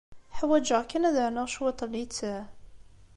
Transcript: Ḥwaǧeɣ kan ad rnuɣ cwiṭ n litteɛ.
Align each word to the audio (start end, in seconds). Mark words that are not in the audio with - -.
Ḥwaǧeɣ 0.37 0.81
kan 0.89 1.07
ad 1.09 1.17
rnuɣ 1.25 1.47
cwiṭ 1.53 1.79
n 1.89 1.91
litteɛ. 1.93 2.39